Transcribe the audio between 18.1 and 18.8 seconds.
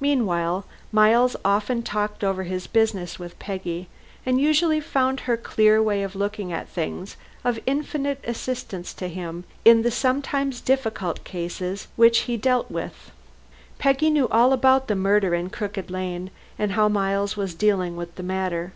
the matter.